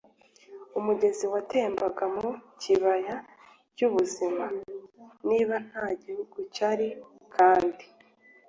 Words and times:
umugezi 0.79 1.25
watembaga 1.33 2.05
mu 2.17 2.29
kibaya 2.61 3.15
cy'ubuzima. 3.75 4.45
niba 5.27 5.55
nta 5.67 5.85
gihuru 6.01 6.39
cyari 6.55 6.87
kandi 7.35 7.85